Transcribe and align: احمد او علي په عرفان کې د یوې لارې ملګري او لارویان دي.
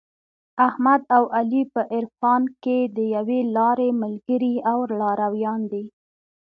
احمد 0.67 1.01
او 1.15 1.23
علي 1.37 1.63
په 1.73 1.81
عرفان 1.95 2.43
کې 2.63 2.77
د 2.95 2.97
یوې 3.15 3.39
لارې 3.55 3.89
ملګري 4.03 4.55
او 4.71 4.79
لارویان 4.99 5.61
دي. 5.71 5.85